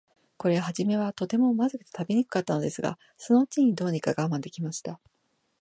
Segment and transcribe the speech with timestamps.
[0.37, 4.99] これははじめは、とても、まずくて食べにくかったのですが、そのうちに、どうにか我慢できました。